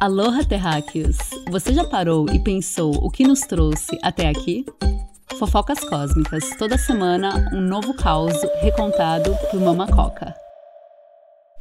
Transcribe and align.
Aloha 0.00 0.44
Terráqueos! 0.44 1.16
Você 1.50 1.74
já 1.74 1.82
parou 1.82 2.26
e 2.32 2.38
pensou 2.38 2.94
o 3.04 3.10
que 3.10 3.26
nos 3.26 3.40
trouxe 3.40 3.98
até 4.00 4.28
aqui? 4.28 4.64
Fofocas 5.40 5.80
Cósmicas, 5.80 6.50
toda 6.56 6.78
semana 6.78 7.50
um 7.52 7.60
novo 7.60 7.92
caos 7.94 8.36
recontado 8.60 9.34
por 9.50 9.60
Mama 9.60 9.88
Coca. 9.88 10.32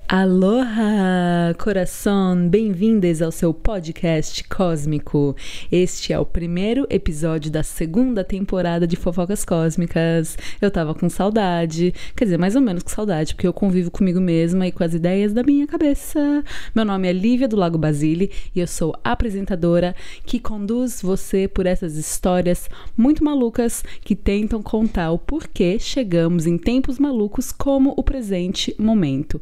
Aloha, 0.10 1.54
coração! 1.60 2.48
Bem-vindas 2.48 3.22
ao 3.22 3.30
seu 3.30 3.54
podcast 3.54 4.42
cósmico. 4.46 5.36
Este 5.70 6.14
é 6.14 6.20
o 6.20 6.26
primeiro 6.26 6.88
episódio 6.90 7.52
da 7.52 7.62
segunda 7.62 8.24
temporada 8.24 8.88
de 8.88 8.96
Fofocas 8.96 9.44
Cósmicas. 9.44 10.38
Eu 10.62 10.72
tava 10.72 10.96
com 10.96 11.10
saudade, 11.10 11.94
quer 12.16 12.24
dizer, 12.24 12.38
mais 12.38 12.56
ou 12.56 12.62
menos 12.62 12.84
com 12.84 12.90
saudade, 12.90 13.36
porque 13.36 13.46
eu 13.46 13.52
convivo 13.52 13.92
comigo 13.92 14.22
mesma 14.22 14.66
e 14.66 14.72
com 14.72 14.82
as 14.82 14.94
ideias 14.94 15.34
da 15.34 15.44
minha 15.44 15.68
cabeça. 15.68 16.42
Meu 16.74 16.86
nome 16.86 17.10
é 17.10 17.12
Lívia 17.12 17.50
do 17.50 17.58
Lago 17.58 17.78
Basile 17.78 18.32
e 18.56 18.62
eu 18.62 18.68
sou 18.68 18.96
apresentadora 19.04 19.94
que 20.26 20.40
conduz 20.40 21.02
você 21.02 21.50
por 21.50 21.66
essas 21.66 21.98
histórias 21.98 22.70
muito 22.96 23.26
malucas 23.26 23.84
que 24.00 24.16
tentam 24.16 24.64
contar 24.64 25.12
o 25.12 25.20
porquê 25.20 25.78
chegamos 25.78 26.48
em 26.48 26.58
tempos 26.58 26.98
malucos 26.98 27.52
como 27.52 27.94
o 27.98 28.02
presente 28.02 28.74
momento 28.80 29.42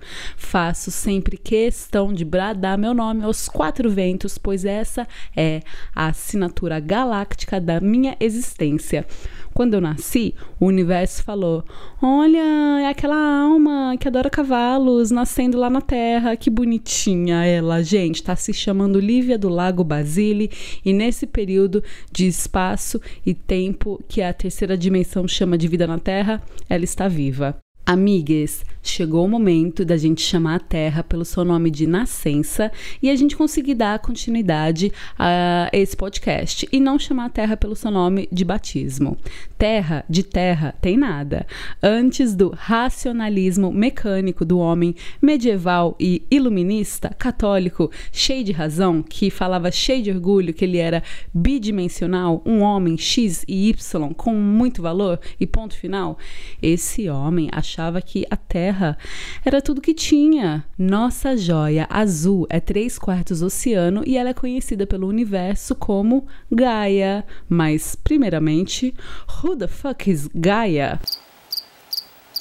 faço 0.55 0.90
sempre 0.90 1.36
questão 1.36 2.14
de 2.14 2.23
bradar 2.23 2.77
meu 2.77 2.94
nome 2.94 3.26
aos 3.26 3.50
quatro 3.50 3.90
ventos, 3.90 4.38
pois 4.38 4.63
essa 4.63 5.05
é 5.36 5.59
a 5.94 6.08
assinatura 6.08 6.80
galáctica 6.80 7.59
da 7.59 7.82
minha 7.82 8.16
existência. 8.22 9.05
Quando 9.54 9.73
eu 9.73 9.82
nasci, 9.82 10.34
o 10.58 10.68
universo 10.68 11.23
falou: 11.23 11.62
Olha, 12.02 12.80
é 12.80 12.88
aquela 12.88 13.18
alma 13.18 13.98
que 13.99 14.08
adora 14.08 14.30
cavalos 14.30 15.12
nascendo 15.12 15.58
lá 15.58 15.70
na 15.70 15.82
Terra, 15.82 16.38
que 16.38 16.49
bonitinha 16.49 17.44
ela. 17.44 17.84
Gente, 17.84 18.24
tá 18.24 18.38
se 18.38 18.54
chamando 18.54 18.98
Lívia 18.98 19.38
do 19.38 19.49
Lago 19.49 19.84
Basile, 19.84 20.49
e 20.85 20.94
nesse 20.94 21.27
período 21.27 21.84
de 22.13 22.27
espaço 22.27 23.01
e 23.26 23.34
tempo 23.34 24.01
que 24.07 24.22
a 24.22 24.32
terceira 24.32 24.77
dimensão 24.77 25.27
chama 25.27 25.57
de 25.57 25.68
vida 25.68 25.85
na 25.85 25.99
Terra, 25.99 26.41
ela 26.70 26.85
está 26.85 27.10
viva. 27.10 27.57
Amigues, 27.88 28.66
chegou 28.82 29.24
o 29.24 29.30
momento 29.30 29.86
da 29.86 29.96
gente 29.96 30.20
chamar 30.20 30.55
a 30.55 30.60
Terra 30.60 31.04
pelo 31.04 31.24
seu 31.24 31.46
nome 31.46 31.70
de 31.70 31.86
nascença 31.86 32.72
e 33.00 33.12
a 33.12 33.16
gente 33.16 33.38
conseguir 33.38 33.76
dar 33.76 34.00
continuidade 34.00 34.91
a 35.20 35.70
esse 35.72 35.96
podcast 35.96 36.68
e 36.72 36.80
não 36.80 36.98
chamar 36.98 37.26
a 37.26 37.30
Terra 37.30 37.56
pelo 37.56 37.76
seu 37.76 37.91
nome 37.91 38.28
de 38.32 38.44
batismo. 38.44 39.20
Terra 39.56 40.04
de 40.10 40.24
terra 40.24 40.74
tem 40.82 40.98
nada. 40.98 41.46
Antes 41.82 42.34
do 42.34 42.50
racionalismo 42.50 43.72
mecânico 43.72 44.44
do 44.44 44.58
homem 44.58 44.96
medieval 45.22 45.96
e 46.00 46.24
iluminista, 46.32 47.10
católico, 47.10 47.91
cheio 48.12 48.44
de 48.44 48.52
razão, 48.52 49.04
que 49.04 49.30
falava 49.30 49.70
cheio 49.72 50.02
de 50.02 50.12
orgulho 50.12 50.56
que 50.56 50.66
ele 50.66 50.80
era 50.80 51.04
bidimensional, 51.32 52.41
um 52.44 52.62
homem 52.62 52.98
X 52.98 53.46
e 53.48 53.70
Y 53.70 54.13
com 54.16 54.34
muito 54.34 54.82
valor 54.82 55.20
e 55.40 55.46
ponto 55.46 55.76
final, 55.76 56.18
esse 56.60 57.08
homem 57.08 57.48
achava 57.52 57.74
achava 57.76 58.01
que 58.01 58.26
a 58.29 58.37
Terra 58.37 58.98
era 59.43 59.62
tudo 59.62 59.81
que 59.81 59.93
tinha. 59.93 60.63
Nossa 60.77 61.35
joia 61.35 61.85
azul 61.90 62.48
é 62.49 62.59
três 62.59 62.98
quartos 62.98 63.41
oceano 63.41 64.01
e 64.06 64.17
ela 64.17 64.29
é 64.29 64.34
conhecida 64.34 64.88
pelo 64.88 65.07
universo 65.07 65.75
como 65.75 66.25
Gaia. 66.50 67.25
Mas, 67.50 67.95
primeiramente, 67.95 68.95
who 69.44 69.57
the 69.57 69.67
fuck 69.67 70.09
is 70.09 70.29
Gaia? 70.34 71.00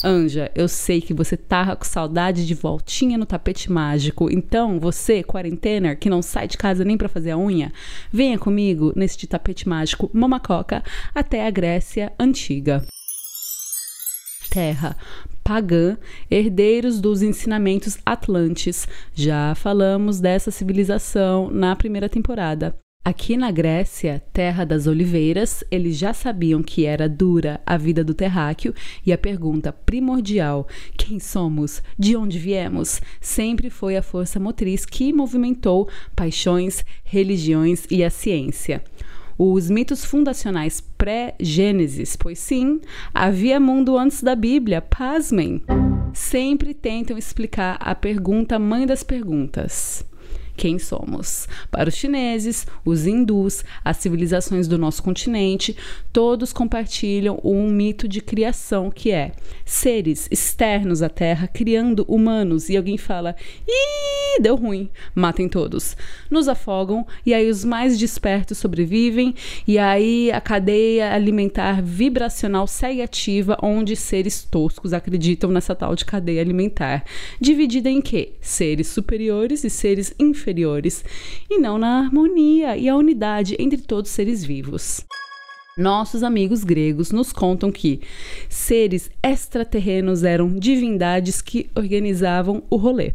Anja, 0.05 0.53
eu 0.55 0.69
sei 0.69 1.01
que 1.01 1.15
você 1.15 1.37
tá 1.37 1.75
com 1.75 1.85
saudade 1.85 2.47
de 2.47 2.55
voltinha 2.55 3.17
no 3.17 3.25
tapete 3.25 3.73
mágico. 3.73 4.31
Então, 4.31 4.79
você, 4.79 5.23
quarentena, 5.23 5.97
que 5.97 6.11
não 6.11 6.21
sai 6.21 6.47
de 6.47 6.59
casa 6.59 6.85
nem 6.85 6.97
para 6.97 7.09
fazer 7.09 7.31
a 7.31 7.39
unha, 7.39 7.73
venha 8.13 8.39
comigo 8.39 8.93
neste 8.95 9.27
tapete 9.27 9.69
mágico 9.69 10.11
Mamacoca 10.13 10.85
até 11.15 11.47
a 11.47 11.51
Grécia 11.51 12.13
Antiga 12.19 12.85
terra 14.55 14.97
pagã, 15.43 15.99
herdeiros 16.31 17.01
dos 17.01 17.23
ensinamentos 17.23 17.99
atlantes. 18.07 18.87
Já 19.13 19.53
falamos 19.57 20.21
dessa 20.21 20.53
civilização 20.53 21.51
na 21.51 21.75
primeira 21.75 22.09
temporada. 22.09 22.73
Aqui 23.05 23.37
na 23.37 23.51
Grécia, 23.51 24.23
terra 24.33 24.65
das 24.65 24.87
oliveiras, 24.87 25.63
eles 25.71 25.99
já 25.99 26.15
sabiam 26.15 26.63
que 26.63 26.87
era 26.87 27.07
dura 27.07 27.61
a 27.67 27.77
vida 27.77 28.03
do 28.03 28.15
terráqueo 28.15 28.73
e 29.05 29.13
a 29.13 29.19
pergunta 29.19 29.73
primordial: 29.73 30.67
quem 30.97 31.19
somos? 31.19 31.83
De 31.99 32.17
onde 32.17 32.39
viemos? 32.39 33.03
sempre 33.21 33.69
foi 33.69 33.97
a 33.97 34.03
força 34.03 34.39
motriz 34.39 34.87
que 34.87 35.13
movimentou 35.13 35.89
paixões, 36.15 36.85
religiões 37.03 37.87
e 37.91 38.05
a 38.05 38.09
ciência 38.09 38.83
os 39.39 39.69
mitos 39.71 40.05
fundacionais 40.05 40.81
pré-Gênesis, 40.81 42.17
pois 42.17 42.39
sim, 42.39 42.81
havia 43.13 43.59
mundo 43.59 43.97
antes 43.99 44.23
da 44.23 44.35
Bíblia, 44.35 44.81
pasmem. 44.81 45.63
Sempre 46.13 46.75
tentam 46.75 47.19
explicar 47.19 47.77
a 47.81 47.95
pergunta 47.95 48.59
mãe 48.59 48.87
das 48.87 49.03
perguntas 49.03 50.05
quem 50.57 50.79
somos. 50.79 51.49
Para 51.71 51.89
os 51.89 51.95
chineses, 51.95 52.67
os 52.85 53.07
hindus, 53.07 53.65
as 53.85 53.97
civilizações 53.97 54.69
do 54.69 54.79
nosso 54.79 55.03
continente, 55.03 55.77
todos 56.13 56.53
compartilham 56.53 57.41
um 57.43 57.69
mito 57.69 58.07
de 58.07 58.21
criação 58.21 58.91
que 58.91 59.11
é 59.11 59.33
seres 59.65 60.29
externos 60.31 61.03
à 61.03 61.09
Terra 61.09 61.49
criando 61.49 62.05
humanos 62.09 62.69
e 62.69 62.77
alguém 62.77 62.97
fala: 62.97 63.35
"Ih, 63.67 64.41
deu 64.41 64.55
ruim, 64.55 64.91
matem 65.15 65.49
todos". 65.49 65.97
Nos 66.31 66.49
afogam 66.49 67.07
e 67.27 67.35
aí 67.35 67.49
os 67.49 67.65
mais 67.65 67.99
despertos 67.99 68.59
sobrevivem 68.59 69.35
e 69.67 69.79
aí 69.79 70.31
a 70.31 70.41
cadeia 70.41 71.13
alimentar 71.13 71.83
vibracional 71.83 72.67
segue 72.67 73.03
ativa 73.03 73.59
onde 73.63 73.97
seres 73.97 74.45
toscos 74.45 74.93
acreditam 74.93 75.51
nessa 75.51 75.75
tal 75.75 75.95
de 75.97 76.05
cadeia 76.05 76.41
alimentar, 76.41 77.05
dividida 77.41 77.91
em 77.91 78.01
quê? 78.01 78.35
Seres 78.41 78.89
superiores 78.89 79.65
e 79.65 79.71
seres 79.71 80.15
inferiores 80.19 80.44
inferiores, 80.45 81.03
e 81.49 81.59
não 81.59 81.79
na 81.79 82.01
harmonia 82.01 82.77
e 82.77 82.87
a 82.87 82.97
unidade 82.97 83.57
entre 83.59 83.81
todos 83.81 84.11
os 84.11 84.15
seres 84.15 84.45
vivos. 84.45 85.05
Nossos 85.77 86.23
amigos 86.23 86.63
gregos 86.63 87.11
nos 87.11 87.33
contam 87.33 87.73
que 87.73 88.01
seres 88.49 89.11
extraterrenos 89.21 90.23
eram 90.23 90.57
divindades 90.57 91.43
que 91.43 91.69
organizavam 91.75 92.63
o 92.71 92.77
rolê. 92.77 93.13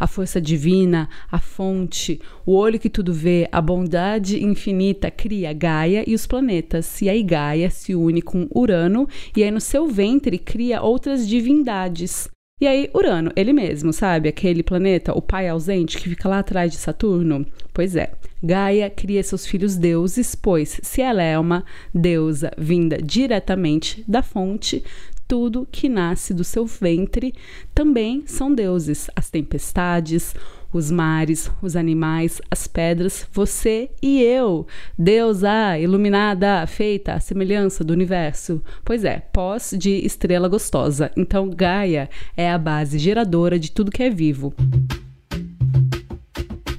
A 0.00 0.08
força 0.08 0.40
divina, 0.40 1.08
a 1.30 1.38
fonte, 1.38 2.20
o 2.44 2.56
olho 2.56 2.80
que 2.80 2.90
tudo 2.90 3.12
vê, 3.12 3.48
a 3.52 3.60
bondade 3.60 4.42
infinita 4.42 5.08
cria 5.08 5.52
Gaia 5.52 6.02
e 6.04 6.16
os 6.16 6.26
planetas. 6.26 7.00
E 7.00 7.08
aí 7.08 7.22
Gaia 7.22 7.70
se 7.70 7.94
une 7.94 8.20
com 8.20 8.48
Urano 8.52 9.08
e 9.36 9.44
aí 9.44 9.52
no 9.52 9.60
seu 9.60 9.86
ventre 9.86 10.36
cria 10.36 10.82
outras 10.82 11.28
divindades. 11.28 12.28
E 12.64 12.66
aí, 12.66 12.90
Urano, 12.94 13.30
ele 13.36 13.52
mesmo, 13.52 13.92
sabe? 13.92 14.26
Aquele 14.26 14.62
planeta, 14.62 15.12
o 15.12 15.20
pai 15.20 15.46
ausente 15.46 15.98
que 15.98 16.08
fica 16.08 16.26
lá 16.26 16.38
atrás 16.38 16.72
de 16.72 16.78
Saturno? 16.78 17.44
Pois 17.74 17.94
é, 17.94 18.10
Gaia 18.42 18.88
cria 18.88 19.22
seus 19.22 19.44
filhos 19.44 19.76
deuses, 19.76 20.34
pois 20.34 20.80
se 20.82 21.02
ela 21.02 21.22
é 21.22 21.38
uma 21.38 21.62
deusa 21.94 22.50
vinda 22.56 22.96
diretamente 22.96 24.02
da 24.08 24.22
fonte, 24.22 24.82
tudo 25.28 25.68
que 25.70 25.90
nasce 25.90 26.32
do 26.32 26.42
seu 26.42 26.64
ventre 26.64 27.34
também 27.74 28.22
são 28.24 28.54
deuses. 28.54 29.10
As 29.14 29.28
tempestades, 29.28 30.34
os 30.76 30.90
mares, 30.90 31.50
os 31.62 31.76
animais, 31.76 32.42
as 32.50 32.66
pedras, 32.66 33.26
você 33.32 33.90
e 34.02 34.20
eu, 34.22 34.66
deusa 34.98 35.78
iluminada, 35.78 36.66
feita 36.66 37.14
à 37.14 37.20
semelhança 37.20 37.84
do 37.84 37.92
universo. 37.92 38.62
Pois 38.84 39.04
é, 39.04 39.20
pós 39.32 39.74
de 39.78 40.04
estrela 40.04 40.48
gostosa. 40.48 41.10
Então 41.16 41.48
Gaia 41.48 42.10
é 42.36 42.50
a 42.50 42.58
base 42.58 42.98
geradora 42.98 43.58
de 43.58 43.70
tudo 43.70 43.90
que 43.90 44.02
é 44.02 44.10
vivo. 44.10 44.52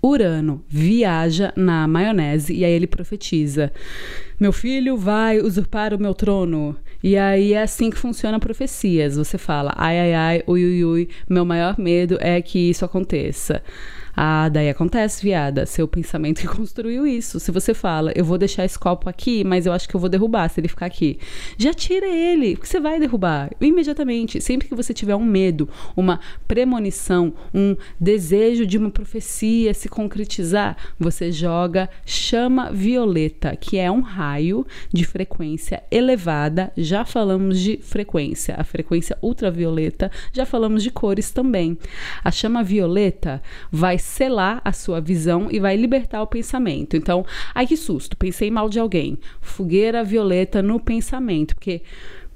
Urano 0.06 0.64
viaja 0.68 1.52
na 1.56 1.88
maionese 1.88 2.54
e 2.54 2.64
aí 2.64 2.72
ele 2.72 2.86
profetiza: 2.86 3.72
Meu 4.40 4.52
filho 4.52 4.96
vai 4.96 5.40
usurpar 5.40 5.94
o 5.94 6.00
meu 6.00 6.14
trono. 6.14 6.76
E 7.04 7.18
aí 7.18 7.54
é 7.54 7.62
assim 7.62 7.90
que 7.90 7.98
funciona 7.98 8.40
profecias. 8.40 9.16
Você 9.16 9.38
fala: 9.38 9.74
Ai, 9.76 10.00
ai, 10.00 10.14
ai, 10.14 10.44
ui, 10.48 10.64
ui, 10.64 10.86
ui, 10.86 11.10
meu 11.30 11.46
maior 11.46 11.78
medo 11.78 12.18
é 12.20 12.42
que 12.42 12.70
isso 12.70 12.86
aconteça. 12.86 13.62
Ah, 14.16 14.48
daí 14.50 14.70
acontece, 14.70 15.22
viada. 15.22 15.66
Seu 15.66 15.88
pensamento 15.88 16.40
que 16.40 16.48
construiu 16.48 17.06
isso. 17.06 17.40
Se 17.40 17.52
você 17.52 17.74
fala, 17.74 18.12
eu 18.16 18.24
vou 18.24 18.38
deixar 18.38 18.64
esse 18.64 18.80
copo 18.80 19.10
aqui, 19.10 19.44
mas 19.44 19.66
eu 19.66 19.74
acho 19.74 19.90
que 19.90 19.96
eu 19.96 20.00
vou 20.00 20.10
derrubar 20.10 20.50
se 20.50 20.60
ele 20.60 20.68
ficar 20.68 20.86
aqui. 20.86 21.20
Já 21.58 21.74
tira 21.74 22.08
ele, 22.08 22.56
porque 22.56 22.68
você 22.68 22.80
vai 22.80 23.00
derrubar 23.00 23.52
imediatamente. 23.60 24.40
Sempre 24.40 24.68
que 24.68 24.76
você 24.76 24.94
tiver 24.94 25.16
um 25.16 25.26
medo, 25.26 25.68
uma 25.96 26.20
premonição, 26.48 27.34
um 27.54 27.76
desejo 28.00 28.66
de 28.66 28.78
uma 28.78 28.90
profecia 28.90 29.74
se 29.74 29.90
concretizar, 29.90 30.78
você 31.00 31.32
joga 31.32 31.90
chama 32.06 32.72
violeta, 32.72 33.56
que 33.56 33.78
é 33.78 33.92
um 33.92 34.02
raio 34.02 34.66
de 34.94 35.06
frequência 35.06 35.84
elevada. 35.92 36.72
Já 36.78 37.04
falamos 37.04 37.60
de 37.60 37.78
frequência, 37.78 38.56
a 38.58 38.64
frequência 38.64 39.18
ultravioleta, 39.22 40.12
já 40.32 40.46
falamos 40.46 40.84
de 40.84 40.92
cores 40.92 41.32
também. 41.32 41.78
A 42.24 42.32
chama 42.32 42.64
violeta 42.64 43.42
vai 43.72 43.98
selar 44.06 44.62
a 44.64 44.72
sua 44.72 45.02
visão 45.02 45.48
e 45.52 45.60
vai 45.60 45.76
libertar 45.76 46.22
o 46.22 46.28
pensamento. 46.28 46.96
Então, 46.96 47.26
ai 47.54 47.66
que 47.68 47.76
susto, 47.76 48.16
pensei 48.16 48.50
mal 48.52 48.70
de 48.70 48.80
alguém. 48.80 49.18
Fogueira 49.42 50.04
violeta 50.04 50.62
no 50.62 50.80
pensamento, 50.80 51.56
porque 51.56 51.82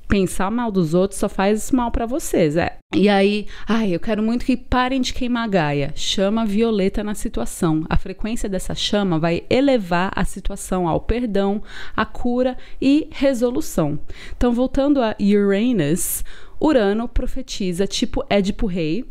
pensar 0.07 0.49
mal 0.49 0.71
dos 0.71 0.95
outros 0.95 1.19
só 1.19 1.29
faz 1.29 1.71
mal 1.71 1.91
para 1.91 2.07
vocês, 2.07 2.57
é. 2.57 2.77
E 2.95 3.07
aí, 3.07 3.45
ai, 3.67 3.93
eu 3.93 3.99
quero 3.99 4.23
muito 4.23 4.43
que 4.43 4.57
parem 4.57 4.99
de 4.99 5.13
queimar 5.13 5.43
a 5.43 5.47
Gaia. 5.47 5.93
Chama 5.95 6.43
violeta 6.43 7.03
na 7.03 7.13
situação. 7.13 7.85
A 7.87 7.95
frequência 7.95 8.49
dessa 8.49 8.73
chama 8.73 9.19
vai 9.19 9.43
elevar 9.47 10.11
a 10.15 10.25
situação 10.25 10.87
ao 10.87 10.99
perdão, 10.99 11.61
à 11.95 12.03
cura 12.03 12.57
e 12.81 13.07
resolução. 13.11 13.99
Então, 14.35 14.51
voltando 14.51 15.03
a 15.03 15.15
Uranus, 15.21 16.23
Urano 16.61 17.07
profetiza, 17.07 17.87
tipo 17.87 18.23
Édipo 18.29 18.65
Rei, 18.65 19.05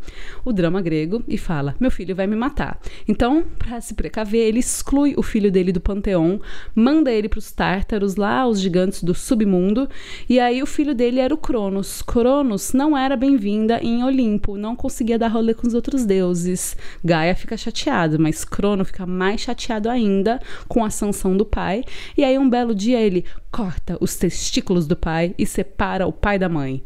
o 0.45 0.53
drama 0.53 0.81
grego, 0.81 1.23
e 1.27 1.37
fala: 1.37 1.75
Meu 1.79 1.89
filho 1.89 2.15
vai 2.15 2.27
me 2.27 2.35
matar. 2.35 2.79
Então, 3.07 3.43
para 3.57 3.81
se 3.81 3.93
precaver, 3.93 4.47
ele 4.47 4.59
exclui 4.59 5.13
o 5.17 5.23
filho 5.23 5.51
dele 5.51 5.71
do 5.71 5.81
panteão, 5.81 6.39
manda 6.75 7.11
ele 7.11 7.27
para 7.27 7.39
os 7.39 7.51
tártaros, 7.51 8.15
lá 8.15 8.47
os 8.47 8.59
gigantes 8.59 9.03
do 9.03 9.15
submundo, 9.15 9.89
e 10.29 10.39
aí 10.39 10.61
o 10.61 10.67
filho 10.67 10.93
dele 10.93 11.19
era 11.19 11.33
o 11.33 11.37
Cronos. 11.37 12.01
Cronos 12.01 12.73
não 12.73 12.97
era 12.97 13.15
bem-vinda 13.15 13.79
em 13.81 14.03
Olimpo, 14.03 14.57
não 14.57 14.75
conseguia 14.75 15.17
dar 15.17 15.29
rolê 15.29 15.53
com 15.53 15.67
os 15.67 15.73
outros 15.73 16.05
deuses. 16.05 16.77
Gaia 17.03 17.35
fica 17.35 17.57
chateado, 17.57 18.19
mas 18.19 18.45
Crono 18.45 18.85
fica 18.85 19.05
mais 19.05 19.41
chateado 19.41 19.89
ainda 19.89 20.39
com 20.67 20.83
a 20.83 20.89
sanção 20.89 21.35
do 21.35 21.45
pai, 21.45 21.83
e 22.15 22.23
aí 22.23 22.37
um 22.37 22.49
belo 22.49 22.75
dia 22.75 22.99
ele 23.01 23.25
corta 23.51 23.97
os 23.99 24.15
testículos 24.15 24.85
do 24.85 24.95
pai 24.95 25.33
e 25.37 25.45
separa 25.45 26.05
o 26.05 26.13
pai 26.13 26.37
da 26.37 26.47
mãe. 26.47 26.83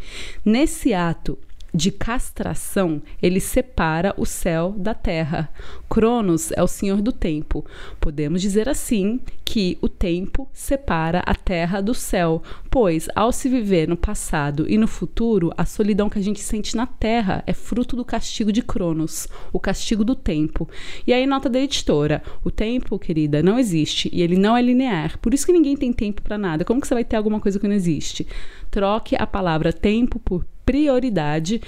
Nesse 0.54 0.94
ato 0.94 1.36
de 1.74 1.90
castração, 1.90 3.02
ele 3.20 3.40
separa 3.40 4.14
o 4.16 4.24
céu 4.24 4.72
da 4.78 4.94
terra. 4.94 5.50
Cronos 5.90 6.52
é 6.52 6.62
o 6.62 6.68
senhor 6.68 7.02
do 7.02 7.12
tempo. 7.12 7.66
Podemos 8.00 8.40
dizer 8.40 8.70
assim 8.70 9.20
que 9.46 9.78
o 9.82 9.90
tempo 9.90 10.50
separa 10.54 11.22
a 11.26 11.36
terra 11.36 11.82
do 11.82 11.94
céu, 11.94 12.42
pois 12.70 13.08
ao 13.16 13.32
se 13.32 13.50
viver 13.50 13.88
no 13.88 13.98
passado 13.98 14.66
e 14.70 14.78
no 14.78 14.88
futuro, 14.88 15.52
a 15.58 15.66
solidão 15.66 16.10
que 16.10 16.18
a 16.18 16.22
gente 16.22 16.40
sente 16.40 16.76
na 16.76 16.88
terra 16.88 17.44
é 17.46 17.54
fruto 17.54 17.96
do 17.96 18.06
castigo 18.06 18.52
de 18.52 18.62
Cronos, 18.62 19.28
o 19.52 19.60
castigo 19.60 20.04
do 20.04 20.16
tempo. 20.16 20.68
E 21.06 21.14
aí 21.14 21.26
nota 21.26 21.50
da 21.50 21.60
editora, 21.60 22.24
o 22.44 22.50
tempo, 22.50 22.98
querida, 22.98 23.44
não 23.44 23.60
existe 23.60 24.10
e 24.14 24.22
ele 24.22 24.38
não 24.38 24.56
é 24.56 24.62
linear. 24.62 25.18
Por 25.20 25.34
isso 25.34 25.46
que 25.46 25.54
ninguém 25.54 25.76
tem 25.76 25.92
tempo 25.92 26.22
para 26.22 26.38
nada. 26.38 26.66
Como 26.66 26.82
que 26.82 26.88
você 26.88 26.94
vai 26.94 27.04
ter 27.04 27.16
alguma 27.16 27.40
coisa 27.40 27.60
que 27.60 27.68
não 27.68 27.76
existe? 27.76 28.26
Troque 28.72 29.16
a 29.18 29.28
palavra 29.28 29.72
tempo 29.72 30.20
por 30.20 30.46
prioridade. 30.66 31.62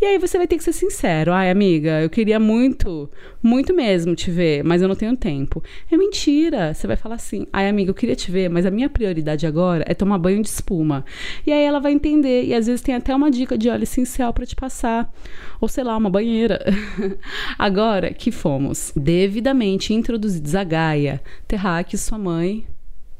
E 0.00 0.04
aí 0.04 0.18
você 0.18 0.36
vai 0.36 0.46
ter 0.46 0.56
que 0.56 0.64
ser 0.64 0.72
sincero. 0.72 1.32
Ai, 1.32 1.50
amiga, 1.50 2.02
eu 2.02 2.10
queria 2.10 2.38
muito, 2.38 3.10
muito 3.42 3.74
mesmo 3.74 4.14
te 4.14 4.30
ver, 4.30 4.64
mas 4.64 4.82
eu 4.82 4.88
não 4.88 4.94
tenho 4.94 5.16
tempo. 5.16 5.62
É 5.90 5.96
mentira. 5.96 6.74
Você 6.74 6.86
vai 6.86 6.96
falar 6.96 7.18
assim: 7.20 7.46
ai, 7.52 7.68
amiga, 7.68 7.90
eu 7.90 7.94
queria 7.94 8.16
te 8.16 8.30
ver, 8.30 8.48
mas 8.48 8.66
a 8.66 8.70
minha 8.70 8.88
prioridade 8.88 9.46
agora 9.46 9.84
é 9.86 9.94
tomar 9.94 10.18
banho 10.18 10.42
de 10.42 10.48
espuma. 10.48 11.04
E 11.46 11.52
aí 11.52 11.62
ela 11.62 11.80
vai 11.80 11.92
entender. 11.92 12.44
E 12.44 12.54
às 12.54 12.66
vezes 12.66 12.80
tem 12.80 12.94
até 12.94 13.14
uma 13.14 13.30
dica 13.30 13.56
de 13.56 13.68
óleo 13.68 13.84
essencial 13.84 14.32
para 14.32 14.46
te 14.46 14.56
passar. 14.56 15.12
Ou 15.60 15.68
sei 15.68 15.84
lá, 15.84 15.96
uma 15.96 16.10
banheira. 16.10 16.64
agora 17.58 18.12
que 18.12 18.30
fomos 18.30 18.92
devidamente 18.96 19.94
introduzidos 19.94 20.54
a 20.54 20.64
Gaia, 20.64 21.22
Terraque, 21.46 21.96
sua 21.96 22.18
mãe, 22.18 22.66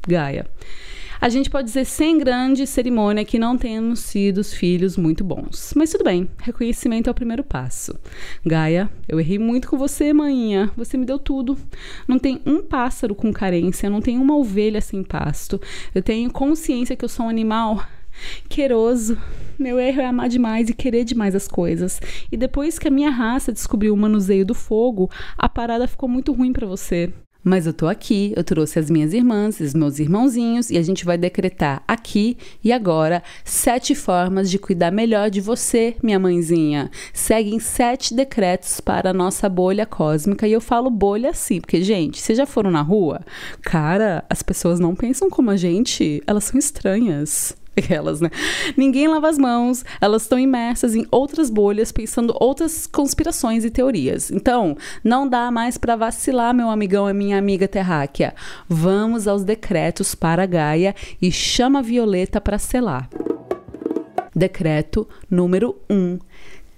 Gaia 0.06 0.46
a 1.20 1.28
gente 1.28 1.50
pode 1.50 1.66
dizer 1.66 1.84
sem 1.84 2.16
grande 2.16 2.66
cerimônia 2.66 3.24
que 3.24 3.38
não 3.38 3.58
temos 3.58 4.00
sido 4.00 4.42
filhos 4.42 4.96
muito 4.96 5.22
bons. 5.22 5.74
Mas 5.76 5.90
tudo 5.90 6.04
bem, 6.04 6.30
reconhecimento 6.38 7.08
é 7.08 7.10
o 7.10 7.14
primeiro 7.14 7.44
passo. 7.44 7.94
Gaia, 8.44 8.90
eu 9.06 9.20
errei 9.20 9.38
muito 9.38 9.68
com 9.68 9.76
você, 9.76 10.12
manhinha. 10.12 10.70
Você 10.76 10.96
me 10.96 11.04
deu 11.04 11.18
tudo. 11.18 11.58
Não 12.08 12.18
tem 12.18 12.40
um 12.46 12.62
pássaro 12.62 13.14
com 13.14 13.32
carência, 13.32 13.90
não 13.90 14.00
tem 14.00 14.18
uma 14.18 14.34
ovelha 14.34 14.80
sem 14.80 15.02
pasto. 15.02 15.60
Eu 15.94 16.02
tenho 16.02 16.30
consciência 16.30 16.96
que 16.96 17.04
eu 17.04 17.08
sou 17.08 17.26
um 17.26 17.28
animal 17.28 17.84
queroso. 18.48 19.18
Meu 19.58 19.78
erro 19.78 20.00
é 20.00 20.06
amar 20.06 20.28
demais 20.28 20.70
e 20.70 20.74
querer 20.74 21.04
demais 21.04 21.34
as 21.34 21.46
coisas. 21.46 22.00
E 22.32 22.36
depois 22.36 22.78
que 22.78 22.88
a 22.88 22.90
minha 22.90 23.10
raça 23.10 23.52
descobriu 23.52 23.92
o 23.92 23.96
manuseio 23.96 24.46
do 24.46 24.54
fogo, 24.54 25.10
a 25.36 25.48
parada 25.48 25.86
ficou 25.86 26.08
muito 26.08 26.32
ruim 26.32 26.52
para 26.52 26.66
você. 26.66 27.12
Mas 27.42 27.66
eu 27.66 27.72
tô 27.72 27.86
aqui, 27.86 28.32
eu 28.36 28.44
trouxe 28.44 28.78
as 28.78 28.90
minhas 28.90 29.14
irmãs, 29.14 29.60
os 29.60 29.72
meus 29.72 29.98
irmãozinhos 29.98 30.70
e 30.70 30.76
a 30.76 30.82
gente 30.82 31.04
vai 31.04 31.16
decretar 31.16 31.82
aqui 31.88 32.36
e 32.62 32.70
agora 32.70 33.22
sete 33.44 33.94
formas 33.94 34.50
de 34.50 34.58
cuidar 34.58 34.90
melhor 34.90 35.30
de 35.30 35.40
você, 35.40 35.96
minha 36.02 36.18
mãezinha. 36.18 36.90
Seguem 37.14 37.58
sete 37.58 38.14
decretos 38.14 38.80
para 38.80 39.10
a 39.10 39.14
nossa 39.14 39.48
bolha 39.48 39.86
cósmica 39.86 40.46
e 40.46 40.52
eu 40.52 40.60
falo 40.60 40.90
bolha 40.90 41.30
assim, 41.30 41.60
porque 41.60 41.82
gente, 41.82 42.20
vocês 42.20 42.36
já 42.36 42.46
foram 42.46 42.70
na 42.70 42.82
rua? 42.82 43.20
Cara, 43.62 44.24
as 44.28 44.42
pessoas 44.42 44.78
não 44.78 44.94
pensam 44.94 45.30
como 45.30 45.50
a 45.50 45.56
gente, 45.56 46.22
elas 46.26 46.44
são 46.44 46.58
estranhas. 46.58 47.59
Aquelas, 47.76 48.20
né? 48.20 48.30
Ninguém 48.76 49.08
lava 49.08 49.28
as 49.28 49.38
mãos, 49.38 49.84
elas 50.00 50.22
estão 50.22 50.38
imersas 50.38 50.94
em 50.94 51.06
outras 51.10 51.48
bolhas, 51.48 51.92
pensando 51.92 52.34
outras 52.38 52.86
conspirações 52.86 53.64
e 53.64 53.70
teorias. 53.70 54.30
Então, 54.30 54.76
não 55.04 55.28
dá 55.28 55.50
mais 55.50 55.78
para 55.78 55.96
vacilar, 55.96 56.54
meu 56.54 56.68
amigão 56.68 57.08
e 57.08 57.12
minha 57.12 57.38
amiga 57.38 57.68
terráquea. 57.68 58.34
Vamos 58.68 59.28
aos 59.28 59.44
decretos 59.44 60.14
para 60.14 60.46
Gaia 60.46 60.94
e 61.22 61.30
chama 61.30 61.78
a 61.78 61.82
Violeta 61.82 62.40
para 62.40 62.58
selar. 62.58 63.08
Decreto 64.34 65.08
número 65.28 65.76
1. 65.88 65.94
Um, 65.94 66.18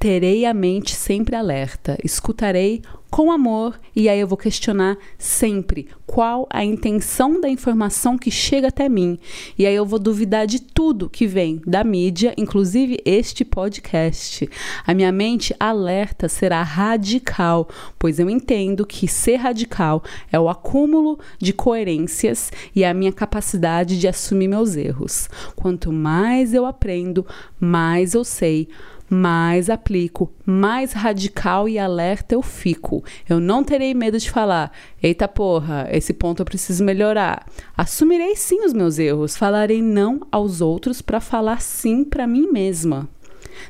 terei 0.02 0.44
a 0.44 0.52
mente 0.52 0.96
sempre 0.96 1.36
alerta, 1.36 1.96
escutarei 2.02 2.82
com 3.08 3.30
amor 3.30 3.78
e 3.94 4.08
aí 4.08 4.18
eu 4.18 4.26
vou 4.26 4.36
questionar 4.36 4.98
sempre 5.16 5.86
qual 6.04 6.48
a 6.50 6.64
intenção 6.64 7.40
da 7.40 7.48
informação 7.48 8.18
que 8.18 8.28
chega 8.28 8.66
até 8.66 8.88
mim. 8.88 9.16
E 9.56 9.64
aí 9.64 9.72
eu 9.72 9.86
vou 9.86 10.00
duvidar 10.00 10.44
de 10.44 10.60
tudo 10.60 11.08
que 11.08 11.24
vem 11.24 11.62
da 11.64 11.84
mídia, 11.84 12.34
inclusive 12.36 13.00
este 13.04 13.44
podcast. 13.44 14.50
A 14.84 14.92
minha 14.92 15.12
mente 15.12 15.54
alerta 15.60 16.28
será 16.28 16.64
radical, 16.64 17.68
pois 17.96 18.18
eu 18.18 18.28
entendo 18.28 18.84
que 18.84 19.06
ser 19.06 19.36
radical 19.36 20.02
é 20.32 20.40
o 20.40 20.48
acúmulo 20.48 21.16
de 21.38 21.52
coerências 21.52 22.50
e 22.74 22.84
a 22.84 22.92
minha 22.92 23.12
capacidade 23.12 24.00
de 24.00 24.08
assumir 24.08 24.48
meus 24.48 24.74
erros. 24.74 25.28
Quanto 25.54 25.92
mais 25.92 26.54
eu 26.54 26.66
aprendo, 26.66 27.24
mais 27.60 28.14
eu 28.14 28.24
sei 28.24 28.68
mais 29.12 29.68
aplico, 29.68 30.32
mais 30.46 30.94
radical 30.94 31.68
e 31.68 31.78
alerta 31.78 32.34
eu 32.34 32.40
fico. 32.40 33.04
Eu 33.28 33.38
não 33.38 33.62
terei 33.62 33.92
medo 33.92 34.18
de 34.18 34.30
falar: 34.30 34.72
eita 35.02 35.28
porra, 35.28 35.86
esse 35.92 36.14
ponto 36.14 36.40
eu 36.40 36.46
preciso 36.46 36.82
melhorar. 36.82 37.46
Assumirei 37.76 38.34
sim 38.36 38.64
os 38.64 38.72
meus 38.72 38.98
erros, 38.98 39.36
falarei 39.36 39.82
não 39.82 40.26
aos 40.32 40.62
outros 40.62 41.02
para 41.02 41.20
falar 41.20 41.60
sim 41.60 42.04
para 42.04 42.26
mim 42.26 42.50
mesma. 42.50 43.06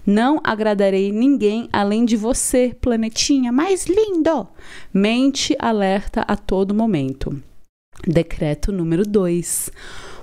Não 0.07 0.41
agradarei 0.45 1.11
ninguém 1.11 1.69
além 1.73 2.05
de 2.05 2.17
você, 2.17 2.77
planetinha 2.81 3.51
mais 3.51 3.87
lindo. 3.87 4.47
Mente 4.95 5.57
alerta 5.59 6.21
a 6.21 6.37
todo 6.37 6.73
momento. 6.73 7.37
Decreto 8.07 8.71
número 8.71 9.05
2 9.05 9.71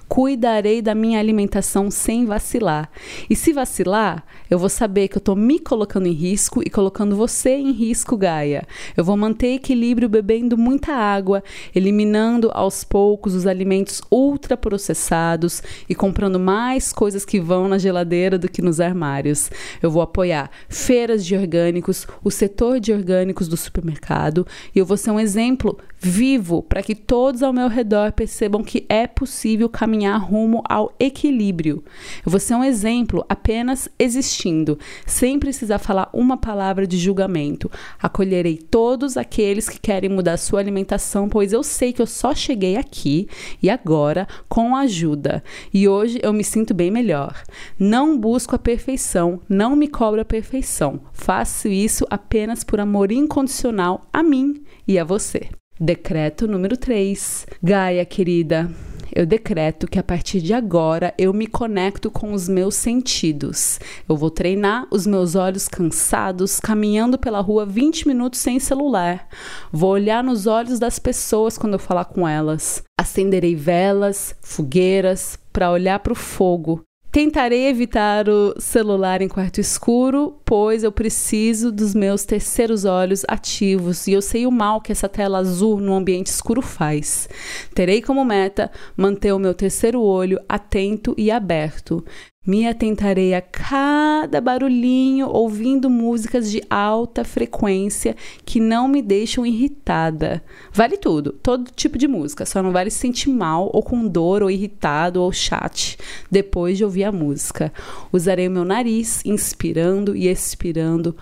cuidarei 0.10 0.82
da 0.82 0.96
minha 0.96 1.20
alimentação 1.20 1.92
sem 1.92 2.26
vacilar. 2.26 2.90
E 3.30 3.36
se 3.36 3.54
vacilar, 3.54 4.26
eu 4.50 4.58
vou 4.58 4.68
saber 4.68 5.08
que 5.08 5.16
eu 5.16 5.20
estou 5.20 5.36
me 5.36 5.60
colocando 5.60 6.08
em 6.08 6.12
risco 6.12 6.64
e 6.66 6.70
colocando 6.70 7.16
você 7.16 7.52
em 7.52 7.72
risco, 7.72 8.18
Gaia. 8.18 8.68
Eu 8.98 9.06
vou 9.06 9.16
manter 9.16 9.54
equilíbrio 9.54 10.10
bebendo 10.10 10.58
muita 10.58 10.92
água, 10.94 11.44
eliminando 11.76 12.50
aos 12.54 12.84
poucos 12.84 13.36
os 13.36 13.46
alimentos 13.46 14.02
ultraprocessados 14.12 15.62
e 15.88 15.94
comprando 15.94 16.40
mais 16.40 16.92
coisas 16.92 17.24
que 17.24 17.40
vão 17.40 17.68
na 17.68 17.78
geladeira 17.78 18.40
do 18.40 18.50
que 18.50 18.64
nos 18.64 18.82
armários. 18.82 19.52
Eu 19.80 19.92
vou 19.92 20.02
apoiar 20.02 20.50
feiras 20.68 21.24
de 21.24 21.36
orgânicos, 21.36 22.08
o 22.24 22.32
setor 22.32 22.80
de 22.80 22.92
orgânicos 22.92 23.48
do 23.48 23.56
supermercado 23.56 24.48
e 24.74 24.80
eu 24.80 24.86
vou 24.86 24.98
ser 24.98 25.12
um 25.12 25.20
exemplo 25.20 25.78
vivo 26.00 26.64
para 26.64 26.82
que 26.82 26.96
todos 26.96 27.44
ao 27.44 27.54
meu 27.54 27.68
redor 27.68 28.12
percebam 28.12 28.64
que 28.64 28.86
é 28.90 29.06
possível 29.06 29.70
caminhar 29.70 29.99
rumo 30.08 30.62
ao 30.68 30.94
equilíbrio. 31.00 31.84
Vou 32.26 32.40
ser 32.40 32.56
um 32.56 32.64
exemplo 32.64 33.26
apenas 33.28 33.90
existindo, 33.98 34.78
sem 35.06 35.40
precisar 35.40 35.80
falar 35.80 36.10
uma 36.14 36.38
palavra 36.38 36.88
de 36.88 36.98
julgamento. 36.98 37.70
Acolherei 38.02 38.58
todos 38.58 39.18
aqueles 39.18 39.68
que 39.68 39.80
querem 39.80 40.10
mudar 40.10 40.38
sua 40.38 40.60
alimentação, 40.60 41.28
pois 41.28 41.54
eu 41.54 41.64
sei 41.64 41.92
que 41.92 42.02
eu 42.02 42.08
só 42.08 42.34
cheguei 42.34 42.78
aqui 42.78 43.28
e 43.62 43.70
agora 43.70 44.28
com 44.48 44.76
ajuda. 44.76 45.44
E 45.74 45.88
hoje 45.88 46.20
eu 46.22 46.32
me 46.32 46.44
sinto 46.44 46.74
bem 46.74 46.92
melhor. 46.92 47.44
Não 47.78 48.18
busco 48.18 48.56
a 48.56 48.60
perfeição, 48.60 49.42
não 49.50 49.76
me 49.76 49.88
cobro 49.88 50.22
a 50.22 50.26
perfeição. 50.26 51.02
Faço 51.12 51.68
isso 51.68 52.06
apenas 52.10 52.64
por 52.64 52.80
amor 52.80 53.12
incondicional 53.12 54.08
a 54.14 54.24
mim 54.24 54.64
e 54.88 54.98
a 54.98 55.04
você. 55.04 55.50
Decreto 55.80 56.46
número 56.46 56.76
3. 56.76 57.48
Gaia, 57.64 58.04
querida, 58.04 58.70
eu 59.16 59.26
decreto 59.26 59.88
que 59.88 60.00
a 60.00 60.04
partir 60.04 60.42
de 60.42 60.54
agora 60.54 61.14
eu 61.18 61.34
me 61.34 61.48
conecto 61.48 62.10
com 62.12 62.34
os 62.34 62.48
meus 62.48 62.76
sentidos. 62.76 63.80
Eu 64.08 64.16
vou 64.16 64.30
treinar 64.30 64.88
os 64.92 65.06
meus 65.08 65.36
olhos 65.36 65.68
cansados, 65.68 66.60
caminhando 66.60 67.18
pela 67.18 67.40
rua 67.40 67.66
20 67.66 68.08
minutos 68.08 68.40
sem 68.40 68.60
celular. 68.60 69.28
Vou 69.72 69.92
olhar 69.92 70.24
nos 70.24 70.48
olhos 70.48 70.80
das 70.80 71.00
pessoas 71.00 71.58
quando 71.58 71.74
eu 71.74 71.80
falar 71.80 72.06
com 72.06 72.28
elas. 72.28 72.84
Acenderei 72.98 73.56
velas, 73.56 74.36
fogueiras, 74.42 75.38
para 75.52 75.72
olhar 75.72 76.00
para 76.00 76.14
o 76.14 76.16
fogo. 76.16 76.84
Tentarei 77.12 77.66
evitar 77.66 78.30
o 78.30 78.54
celular 78.60 79.20
em 79.20 79.28
quarto 79.28 79.60
escuro, 79.60 80.40
pois 80.46 80.84
eu 80.84 80.92
preciso 80.92 81.72
dos 81.72 81.96
meus 81.96 82.24
terceiros 82.24 82.86
olhos 82.86 83.26
ativos 83.28 84.06
e 84.06 84.14
eu 84.14 84.22
sei 84.22 84.46
o 84.46 84.52
mal 84.52 84.80
que 84.80 84.92
essa 84.92 85.10
tela 85.10 85.40
azul 85.40 85.80
no 85.80 85.96
ambiente 85.96 86.28
escuro 86.28 86.62
faz. 86.62 87.28
Terei 87.74 88.00
como 88.00 88.24
meta 88.24 88.72
manter 88.96 89.34
o 89.34 89.40
meu 89.40 89.56
terceiro 89.56 90.00
olho 90.04 90.40
atento 90.48 91.16
e 91.18 91.32
aberto. 91.32 92.06
Me 92.50 92.66
atentarei 92.66 93.36
a 93.36 93.42
cada 93.42 94.42
barulhinho, 94.42 95.30
ouvindo 95.30 95.88
músicas 95.88 96.50
de 96.50 96.64
alta 96.68 97.24
frequência 97.24 98.16
que 98.44 98.60
não 98.60 98.88
me 98.88 99.04
deixam 99.04 99.46
irritada. 99.46 100.44
Vale 100.74 100.98
tudo, 100.98 101.32
todo 101.32 101.70
tipo 101.70 101.96
de 101.96 102.08
música, 102.08 102.48
só 102.48 102.64
não 102.64 102.72
vale 102.72 102.90
se 102.90 102.98
sentir 102.98 103.30
mal 103.30 103.70
ou 103.72 103.84
com 103.84 104.08
dor 104.08 104.42
ou 104.42 104.50
irritado 104.50 105.22
ou 105.22 105.32
chat 105.32 105.96
depois 106.32 106.76
de 106.76 106.84
ouvir 106.84 107.04
a 107.04 107.12
música. 107.12 107.72
Usarei 108.12 108.48
o 108.48 108.52
meu 108.52 108.66
nariz, 108.66 109.24
inspirando 109.24 110.16
e 110.16 110.28
expirando 110.28 111.16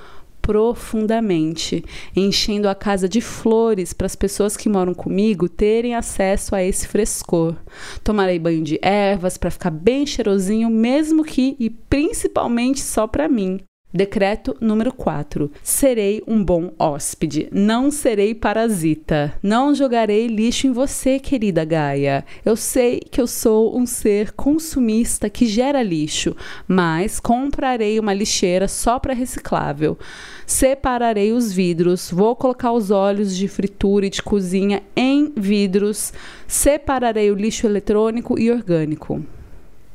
profundamente, 0.48 1.84
enchendo 2.16 2.70
a 2.70 2.74
casa 2.74 3.10
de 3.10 3.20
flores 3.20 3.92
para 3.92 4.06
as 4.06 4.16
pessoas 4.16 4.56
que 4.56 4.70
moram 4.70 4.94
comigo 4.94 5.50
terem 5.50 5.94
acesso 5.94 6.56
a 6.56 6.63
esse 6.63 6.88
frescor. 6.88 7.54
Tomarei 8.01 8.39
banho 8.39 8.63
de 8.63 8.80
ervas 8.82 9.38
para 9.38 9.51
ficar 9.51 9.72
bem 9.72 10.06
cheirosinho, 10.06 10.70
mesmo 10.70 11.25
que 11.25 11.58
e 11.60 11.70
principalmente 11.70 12.80
só 12.80 13.06
para 13.06 13.27
mim. 13.27 13.60
Decreto 13.98 14.56
número 14.62 14.94
4. 14.94 15.51
Serei 15.63 16.22
um 16.27 16.44
bom 16.44 16.72
hóspede, 16.77 17.50
não 17.51 17.89
serei 17.89 18.36
parasita. 18.36 19.34
Não 19.42 19.74
jogarei 19.74 20.27
lixo 20.27 20.68
em 20.68 20.72
você, 20.72 21.18
querida 21.18 21.66
Gaia. 21.66 22.24
Eu 22.46 22.56
sei 22.56 23.00
que 23.00 23.20
eu 23.20 23.25
sou 23.25 23.75
um 23.75 23.88
ser 23.88 24.34
consumista 24.34 25.32
que 25.32 25.48
gera 25.48 25.82
lixo, 25.82 26.36
mas 26.68 27.20
comprarei 27.20 28.00
uma 28.00 28.13
lixeira 28.13 28.68
só 28.68 29.00
para 29.00 29.16
reciclável. 29.16 29.98
Separarei 30.46 31.32
os 31.32 31.51
vidros, 31.51 32.12
vou 32.12 32.36
colocar 32.36 32.74
os 32.74 32.92
óleos 32.92 33.36
de 33.36 33.48
fritura 33.48 34.06
e 34.06 34.12
de 34.12 34.22
cozinha 34.22 34.84
em 34.96 35.34
vidros. 35.36 36.13
Separarei 36.48 37.32
o 37.32 37.36
lixo 37.36 37.66
eletrônico 37.66 38.38
e 38.38 38.51
orgânico. 38.51 39.25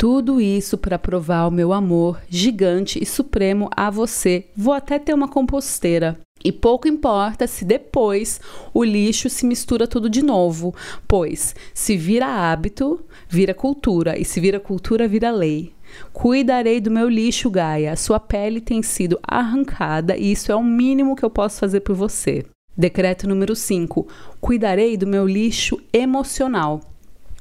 Tudo 0.03 0.41
isso 0.41 0.77
para 0.77 0.99
provar 0.99 1.47
o 1.47 1.51
meu 1.53 1.73
amor 1.73 2.21
gigante 2.29 3.01
e 3.01 3.07
supremo 3.07 3.71
a 3.77 3.89
você. 3.89 4.47
Vou 4.57 4.75
até 4.75 4.99
ter 4.99 5.15
uma 5.15 5.29
composteira. 5.29 6.19
E 6.45 6.51
pouco 6.51 6.89
importa 6.89 7.47
se 7.47 7.65
depois 7.65 8.41
o 8.75 8.83
lixo 8.83 9.31
se 9.31 9.47
mistura 9.47 9.87
tudo 9.87 10.11
de 10.11 10.21
novo, 10.21 10.75
pois 11.07 11.55
se 11.73 11.97
vira 11.97 12.27
hábito, 12.27 12.99
vira 13.29 13.55
cultura, 13.55 14.19
e 14.19 14.25
se 14.25 14.41
vira 14.41 14.59
cultura, 14.59 15.07
vira 15.07 15.31
lei. 15.31 15.73
Cuidarei 16.13 16.81
do 16.81 16.91
meu 16.91 17.09
lixo, 17.09 17.49
Gaia. 17.49 17.95
Sua 17.95 18.19
pele 18.19 18.61
tem 18.61 18.83
sido 18.83 19.21
arrancada 19.23 20.17
e 20.17 20.33
isso 20.33 20.51
é 20.51 20.57
o 20.57 20.65
mínimo 20.65 21.15
que 21.15 21.25
eu 21.25 21.31
posso 21.31 21.61
fazer 21.61 21.79
por 21.79 21.95
você. 21.95 22.45
Decreto 22.77 23.29
número 23.29 23.55
5. 23.55 24.09
Cuidarei 24.41 24.97
do 24.97 25.07
meu 25.07 25.29
lixo 25.29 25.81
emocional. 25.93 26.81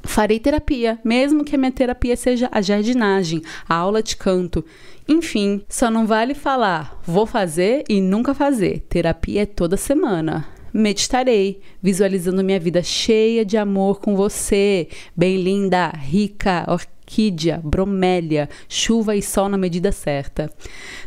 Farei 0.03 0.39
terapia, 0.39 1.00
mesmo 1.03 1.43
que 1.43 1.55
a 1.55 1.58
minha 1.58 1.72
terapia 1.72 2.15
seja 2.15 2.50
a 2.51 2.62
jardinagem, 2.62 3.41
a 3.67 3.75
aula 3.75 4.01
de 4.01 4.15
canto. 4.15 4.63
Enfim, 5.08 5.63
só 5.67 5.91
não 5.91 6.08
vale 6.08 6.34
falar 6.34 7.01
vou 7.05 7.25
fazer 7.25 7.84
e 7.89 8.01
nunca 8.01 8.34
fazer. 8.34 8.86
Terapia 8.88 9.43
é 9.43 9.46
toda 9.46 9.75
semana. 9.77 10.48
Meditarei, 10.74 11.62
visualizando 11.82 12.44
minha 12.44 12.60
vida 12.60 12.82
cheia 12.82 13.44
de 13.44 13.58
amor 13.58 14.00
com 14.00 14.16
você, 14.16 14.88
bem 15.16 15.42
linda, 15.42 15.90
rica, 15.90 16.66
orquídea, 16.68 17.62
bromélia, 17.63 18.50
chuva 18.70 19.16
e 19.16 19.22
sol 19.22 19.50
na 19.50 19.58
medida 19.58 19.92
certa. 19.92 20.50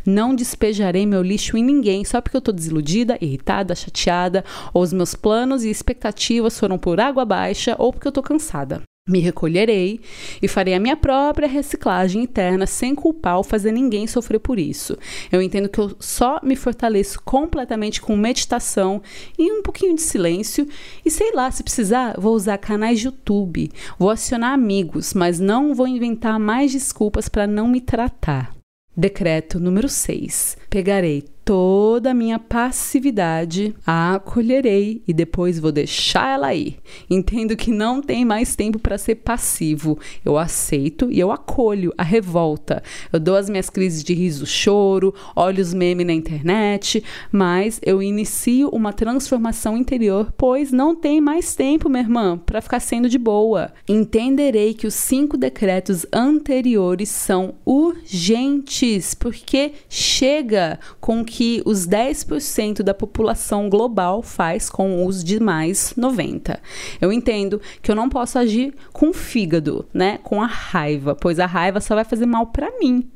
Não 0.05 0.35
despejarei 0.35 1.07
meu 1.07 1.23
lixo 1.23 1.57
em 1.57 1.65
ninguém 1.65 2.05
só 2.05 2.21
porque 2.21 2.37
eu 2.37 2.41
estou 2.41 2.55
desiludida, 2.55 3.17
irritada, 3.21 3.75
chateada, 3.75 4.45
ou 4.73 4.83
os 4.83 4.93
meus 4.93 5.15
planos 5.15 5.65
e 5.65 5.71
expectativas 5.71 6.59
foram 6.59 6.79
por 6.79 7.01
água 7.01 7.25
baixa, 7.25 7.75
ou 7.79 7.93
porque 7.93 8.07
eu 8.07 8.11
estou 8.11 8.23
cansada. 8.23 8.83
Me 9.07 9.21
recolherei 9.21 10.01
e 10.41 10.49
farei 10.49 10.73
a 10.73 10.81
minha 10.81 10.97
própria 10.97 11.47
reciclagem 11.47 12.23
interna 12.23 12.67
sem 12.67 12.95
culpar 12.95 13.37
ou 13.37 13.45
fazer 13.45 13.71
ninguém 13.71 14.07
sofrer 14.07 14.39
por 14.39 14.59
isso. 14.59 14.97
Eu 15.31 15.43
entendo 15.43 15.69
que 15.69 15.79
eu 15.79 15.95
só 16.01 16.41
me 16.43 16.57
fortaleço 16.57 17.21
completamente 17.21 18.01
com 18.01 18.17
meditação 18.17 19.03
e 19.39 19.53
um 19.53 19.61
pouquinho 19.61 19.95
de 19.95 20.01
silêncio. 20.01 20.67
E 21.05 21.11
sei 21.11 21.33
lá, 21.35 21.51
se 21.51 21.63
precisar, 21.63 22.19
vou 22.19 22.35
usar 22.35 22.57
canais 22.57 22.99
de 22.99 23.05
YouTube, 23.05 23.71
vou 23.99 24.09
acionar 24.09 24.55
amigos, 24.55 25.13
mas 25.13 25.39
não 25.39 25.75
vou 25.75 25.87
inventar 25.87 26.41
mais 26.41 26.73
desculpas 26.73 27.29
para 27.29 27.47
não 27.47 27.69
me 27.69 27.83
tratar. 27.83 28.55
Decreto 28.97 29.61
número 29.61 29.89
6. 29.89 30.57
Pegarei 30.71 31.34
toda 31.45 32.13
a 32.13 32.15
minha 32.15 32.39
passividade, 32.39 33.75
a 33.87 34.15
acolherei 34.15 35.03
e 35.07 35.13
depois 35.13 35.59
vou 35.59 35.71
deixar 35.71 36.35
ela 36.35 36.47
aí. 36.47 36.77
Entendo 37.09 37.57
que 37.57 37.71
não 37.71 38.01
tem 38.01 38.25
mais 38.25 38.57
tempo 38.57 38.79
para 38.79 38.97
ser 38.97 39.17
passivo. 39.17 39.99
Eu 40.25 40.39
aceito 40.39 41.11
e 41.11 41.21
eu 41.21 41.31
acolho 41.31 41.93
a 41.99 42.03
revolta. 42.03 42.83
Eu 43.13 43.21
dou 43.21 43.37
as 43.37 43.51
minhas 43.51 43.69
crises 43.69 44.03
de 44.03 44.15
riso, 44.15 44.47
choro, 44.47 45.15
olho 45.37 45.61
os 45.61 45.75
memes 45.75 46.07
na 46.07 46.15
internet, 46.15 47.05
mas 47.31 47.79
eu 47.85 48.03
inicio 48.03 48.69
uma 48.71 48.93
transformação 48.93 49.77
interior, 49.77 50.33
pois 50.39 50.73
não 50.73 50.95
tem 50.95 51.21
mais 51.21 51.55
tempo, 51.55 51.91
minha 51.91 52.03
irmã, 52.03 52.39
para 52.39 52.63
ficar 52.63 52.81
sendo 52.81 53.09
de 53.09 53.19
boa. 53.19 53.73
Entenderei 53.87 54.73
que 54.73 54.87
os 54.87 54.95
cinco 54.95 55.37
decretos 55.37 56.07
anteriores 56.13 57.11
são 57.11 57.55
urgentes, 57.67 59.15
porque 59.15 59.73
chega 59.89 60.79
com 61.01 61.25
que 61.25 61.34
os 61.65 61.87
10% 61.87 62.83
da 62.83 62.95
população 62.95 63.69
global 63.69 64.23
faz 64.23 64.69
com 64.71 65.07
os 65.07 65.25
demais 65.25 65.95
90. 65.97 66.61
Eu 67.01 67.13
entendo 67.13 67.61
que 67.83 67.91
eu 67.91 67.95
não 67.95 68.09
posso 68.09 68.39
agir 68.39 68.75
com 68.93 69.09
o 69.09 69.13
fígado, 69.13 69.87
né, 69.93 70.19
com 70.23 70.43
a 70.43 70.47
raiva, 70.47 71.15
pois 71.15 71.41
a 71.41 71.47
raiva 71.47 71.81
só 71.81 71.95
vai 71.95 72.05
fazer 72.05 72.27
mal 72.27 72.47
para 72.47 72.71
mim. 72.79 73.09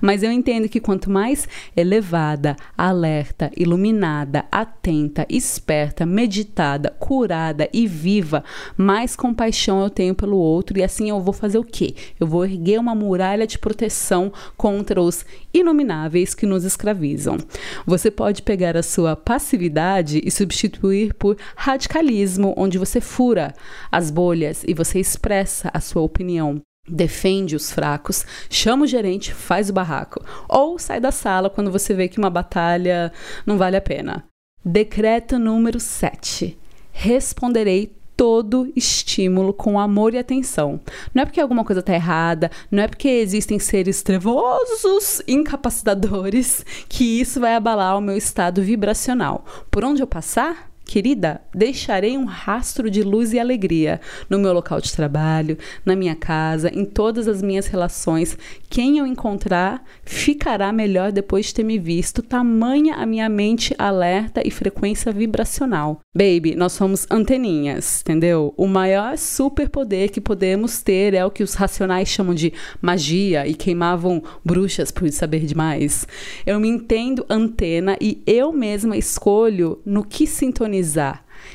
Mas 0.00 0.22
eu 0.22 0.30
entendo 0.30 0.68
que 0.68 0.80
quanto 0.80 1.10
mais 1.10 1.48
elevada, 1.76 2.56
alerta, 2.76 3.50
iluminada, 3.56 4.44
atenta, 4.50 5.26
esperta, 5.28 6.06
meditada, 6.06 6.90
curada 6.98 7.68
e 7.72 7.86
viva, 7.86 8.44
mais 8.76 9.16
compaixão 9.16 9.82
eu 9.82 9.90
tenho 9.90 10.14
pelo 10.14 10.36
outro 10.36 10.78
e 10.78 10.82
assim 10.82 11.08
eu 11.08 11.20
vou 11.20 11.32
fazer 11.32 11.58
o 11.58 11.64
quê? 11.64 11.94
Eu 12.18 12.26
vou 12.26 12.44
erguer 12.44 12.78
uma 12.78 12.94
muralha 12.94 13.46
de 13.46 13.58
proteção 13.58 14.32
contra 14.56 15.00
os 15.00 15.24
inomináveis 15.52 16.34
que 16.34 16.46
nos 16.46 16.64
escravizam. 16.64 17.38
Você 17.86 18.10
pode 18.10 18.42
pegar 18.42 18.76
a 18.76 18.82
sua 18.82 19.16
passividade 19.16 20.20
e 20.24 20.30
substituir 20.30 21.14
por 21.14 21.36
radicalismo, 21.56 22.54
onde 22.56 22.78
você 22.78 23.00
fura 23.00 23.54
as 23.90 24.10
bolhas 24.10 24.64
e 24.66 24.74
você 24.74 24.98
expressa 24.98 25.70
a 25.72 25.80
sua 25.80 26.02
opinião 26.02 26.62
defende 26.88 27.56
os 27.56 27.72
fracos, 27.72 28.24
chama 28.48 28.84
o 28.84 28.86
gerente, 28.86 29.32
faz 29.32 29.70
o 29.70 29.72
barraco, 29.72 30.24
ou 30.48 30.78
sai 30.78 31.00
da 31.00 31.10
sala 31.10 31.50
quando 31.50 31.70
você 31.70 31.94
vê 31.94 32.08
que 32.08 32.18
uma 32.18 32.30
batalha 32.30 33.12
não 33.44 33.58
vale 33.58 33.76
a 33.76 33.80
pena. 33.80 34.24
Decreto 34.64 35.38
número 35.38 35.78
7. 35.78 36.58
Responderei 36.92 37.94
todo 38.16 38.72
estímulo 38.74 39.52
com 39.52 39.78
amor 39.78 40.14
e 40.14 40.18
atenção. 40.18 40.80
Não 41.14 41.22
é 41.22 41.26
porque 41.26 41.40
alguma 41.40 41.64
coisa 41.64 41.80
está 41.80 41.92
errada, 41.92 42.50
não 42.70 42.82
é 42.82 42.88
porque 42.88 43.08
existem 43.08 43.58
seres 43.58 44.02
trevosos, 44.02 45.20
incapacitadores, 45.28 46.64
que 46.88 47.20
isso 47.20 47.38
vai 47.38 47.54
abalar 47.54 47.96
o 47.96 48.00
meu 48.00 48.16
estado 48.16 48.62
vibracional. 48.62 49.44
Por 49.70 49.84
onde 49.84 50.02
eu 50.02 50.06
passar, 50.06 50.70
Querida, 50.86 51.40
deixarei 51.52 52.16
um 52.16 52.24
rastro 52.24 52.88
de 52.88 53.02
luz 53.02 53.32
e 53.32 53.40
alegria 53.40 54.00
no 54.30 54.38
meu 54.38 54.52
local 54.52 54.80
de 54.80 54.92
trabalho, 54.92 55.58
na 55.84 55.96
minha 55.96 56.14
casa, 56.14 56.70
em 56.72 56.84
todas 56.84 57.26
as 57.26 57.42
minhas 57.42 57.66
relações. 57.66 58.38
Quem 58.70 58.98
eu 58.98 59.06
encontrar 59.06 59.82
ficará 60.04 60.72
melhor 60.72 61.10
depois 61.10 61.46
de 61.46 61.54
ter 61.54 61.64
me 61.64 61.76
visto, 61.76 62.22
tamanha 62.22 62.94
a 62.94 63.04
minha 63.04 63.28
mente 63.28 63.74
alerta 63.76 64.46
e 64.46 64.50
frequência 64.50 65.10
vibracional. 65.10 65.98
Baby, 66.14 66.54
nós 66.54 66.72
somos 66.72 67.04
anteninhas, 67.10 68.00
entendeu? 68.02 68.54
O 68.56 68.68
maior 68.68 69.18
superpoder 69.18 70.12
que 70.12 70.20
podemos 70.20 70.80
ter 70.82 71.14
é 71.14 71.26
o 71.26 71.32
que 71.32 71.42
os 71.42 71.54
racionais 71.54 72.08
chamam 72.08 72.32
de 72.32 72.52
magia 72.80 73.44
e 73.44 73.54
queimavam 73.54 74.22
bruxas 74.44 74.92
por 74.92 75.10
saber 75.10 75.46
demais. 75.46 76.06
Eu 76.46 76.60
me 76.60 76.68
entendo 76.68 77.26
antena 77.28 77.96
e 78.00 78.22
eu 78.24 78.52
mesma 78.52 78.96
escolho 78.96 79.80
no 79.84 80.04
que 80.04 80.28
sintonizar 80.28 80.75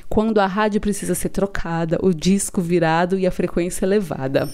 Quando 0.09 0.39
a 0.39 0.47
rádio 0.47 0.81
precisa 0.81 1.15
ser 1.15 1.29
trocada, 1.29 1.97
o 2.01 2.13
disco 2.13 2.61
virado 2.61 3.17
e 3.17 3.25
a 3.25 3.31
frequência 3.31 3.85
elevada. 3.85 4.49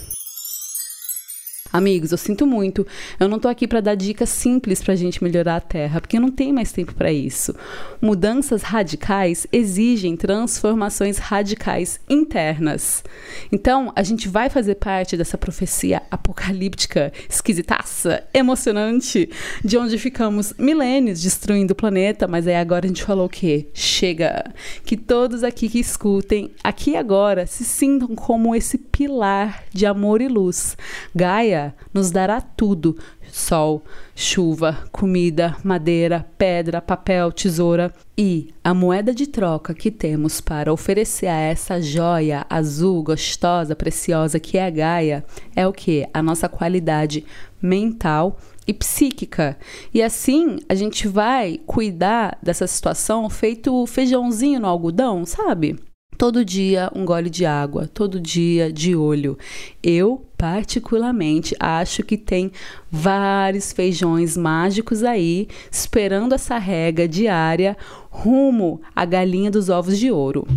Amigos, 1.71 2.11
eu 2.11 2.17
sinto 2.17 2.47
muito. 2.47 2.87
Eu 3.19 3.27
não 3.27 3.39
tô 3.39 3.47
aqui 3.47 3.67
para 3.67 3.81
dar 3.81 3.95
dicas 3.95 4.29
simples 4.29 4.81
para 4.81 4.93
a 4.93 4.95
gente 4.95 5.21
melhorar 5.23 5.57
a 5.57 5.61
Terra, 5.61 5.99
porque 5.99 6.19
não 6.19 6.31
tem 6.31 6.53
mais 6.53 6.71
tempo 6.71 6.95
para 6.95 7.11
isso. 7.11 7.53
Mudanças 8.01 8.61
radicais 8.61 9.45
exigem 9.51 10.15
transformações 10.15 11.17
radicais 11.17 11.99
internas. 12.09 13.03
Então, 13.51 13.91
a 13.95 14.03
gente 14.03 14.29
vai 14.29 14.49
fazer 14.49 14.75
parte 14.75 15.17
dessa 15.17 15.37
profecia 15.37 16.01
apocalíptica, 16.09 17.11
esquisitaça, 17.29 18.23
emocionante, 18.33 19.29
de 19.63 19.77
onde 19.77 19.97
ficamos 19.97 20.53
milênios 20.57 21.21
destruindo 21.21 21.73
o 21.73 21.75
planeta, 21.75 22.27
mas 22.27 22.47
aí 22.47 22.55
agora 22.55 22.85
a 22.85 22.87
gente 22.87 23.03
falou 23.03 23.25
o 23.25 23.29
quê? 23.29 23.67
Chega! 23.73 24.53
Que 24.85 24.95
todos 24.95 25.43
aqui 25.43 25.67
que 25.67 25.79
escutem, 25.79 26.51
aqui 26.63 26.95
agora, 26.95 27.45
se 27.45 27.65
sintam 27.65 28.15
como 28.15 28.55
esse 28.55 28.77
pilar 28.77 29.65
de 29.73 29.85
amor 29.85 30.21
e 30.21 30.27
luz. 30.27 30.77
Gaia 31.13 31.56
nos 31.93 32.11
dará 32.11 32.41
tudo: 32.41 32.97
sol, 33.31 33.83
chuva, 34.15 34.77
comida, 34.91 35.55
madeira, 35.63 36.25
pedra, 36.37 36.81
papel, 36.81 37.31
tesoura. 37.31 37.93
E 38.17 38.49
a 38.63 38.73
moeda 38.73 39.13
de 39.13 39.27
troca 39.27 39.73
que 39.73 39.91
temos 39.91 40.41
para 40.41 40.73
oferecer 40.73 41.27
a 41.27 41.39
essa 41.39 41.79
joia 41.79 42.45
azul, 42.49 43.03
gostosa, 43.03 43.75
preciosa 43.75 44.39
que 44.39 44.57
é 44.57 44.65
a 44.65 44.69
Gaia 44.69 45.25
é 45.55 45.67
o 45.67 45.73
que? 45.73 46.07
A 46.13 46.23
nossa 46.23 46.49
qualidade 46.49 47.23
mental 47.61 48.37
e 48.67 48.73
psíquica. 48.73 49.57
E 49.93 50.01
assim 50.01 50.57
a 50.67 50.75
gente 50.75 51.07
vai 51.07 51.59
cuidar 51.65 52.37
dessa 52.41 52.67
situação 52.67 53.29
feito 53.29 53.85
feijãozinho 53.85 54.59
no 54.59 54.67
algodão, 54.67 55.25
sabe? 55.25 55.79
Todo 56.17 56.43
dia 56.43 56.91
um 56.95 57.05
gole 57.05 57.29
de 57.29 57.45
água, 57.45 57.87
todo 57.87 58.19
dia 58.19 58.73
de 58.73 58.95
olho. 58.95 59.37
Eu, 59.83 60.25
particularmente, 60.35 61.55
acho 61.59 62.01
que 62.01 62.17
tem 62.17 62.51
vários 62.89 63.71
feijões 63.71 64.35
mágicos 64.35 65.03
aí 65.03 65.47
esperando 65.71 66.33
essa 66.33 66.57
rega 66.57 67.07
diária 67.07 67.77
rumo 68.09 68.81
à 68.95 69.05
galinha 69.05 69.51
dos 69.51 69.69
ovos 69.69 69.99
de 69.99 70.09
ouro. 70.09 70.47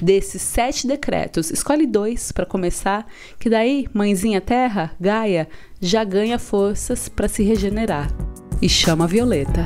Desses 0.00 0.40
sete 0.40 0.86
decretos, 0.86 1.50
escolhe 1.50 1.86
dois 1.86 2.32
para 2.32 2.46
começar, 2.46 3.06
que 3.38 3.50
daí, 3.50 3.86
mãezinha 3.92 4.40
terra, 4.40 4.90
Gaia, 4.98 5.46
já 5.80 6.02
ganha 6.02 6.38
forças 6.38 7.08
para 7.08 7.28
se 7.28 7.42
regenerar. 7.44 8.10
E 8.60 8.68
chama 8.68 9.04
a 9.04 9.06
Violeta. 9.06 9.62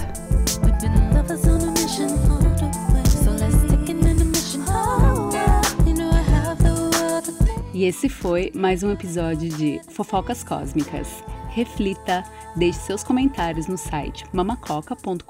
E 7.76 7.85
esse 7.85 8.09
foi 8.09 8.50
mais 8.54 8.83
um 8.83 8.90
episódio 8.90 9.50
de 9.50 9.78
Fofocas 9.90 10.42
Cósmicas. 10.42 11.23
Reflita, 11.50 12.25
deixe 12.56 12.78
seus 12.78 13.04
comentários 13.04 13.66
no 13.66 13.76
site 13.76 14.25
mamacoca.com.br 14.33 15.23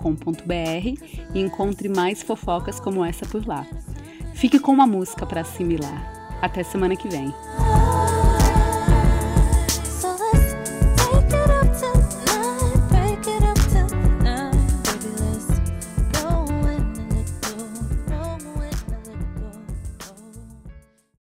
e 1.34 1.40
encontre 1.40 1.88
mais 1.88 2.22
fofocas 2.22 2.78
como 2.78 3.04
essa 3.04 3.26
por 3.26 3.44
lá. 3.44 3.66
Fique 4.32 4.60
com 4.60 4.70
uma 4.70 4.86
música 4.86 5.26
para 5.26 5.40
assimilar. 5.40 6.38
Até 6.40 6.62
semana 6.62 6.94
que 6.94 7.08
vem. 7.08 7.34